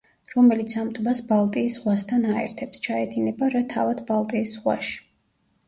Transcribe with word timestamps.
რომელიც 0.35 0.71
ამ 0.83 0.87
ტბას 0.97 1.21
ბალტიის 1.31 1.75
ზღვასთან 1.75 2.25
აერთებს, 2.31 2.83
ჩაედინება 2.89 3.53
რა 3.59 3.65
თავად 3.77 4.05
ბალტიის 4.11 4.59
ზღვაში. 4.59 5.01